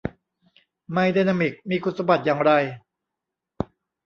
[0.91, 2.51] ไมค์ไดนามิกมีคุณสมบัติอย่างไร